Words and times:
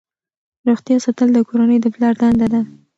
روغتیا 0.67 0.97
ساتل 1.05 1.27
د 1.33 1.37
کورنۍ 1.47 1.77
د 1.81 1.85
پلار 1.95 2.13
دنده 2.21 2.47
ده. 2.53 2.61